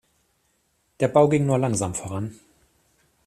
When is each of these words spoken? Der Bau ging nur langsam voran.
Der 0.99 1.09
Bau 1.09 1.29
ging 1.29 1.45
nur 1.45 1.59
langsam 1.59 1.93
voran. 1.93 2.39